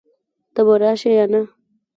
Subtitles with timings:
[0.53, 1.41] ته به راشې يا نه؟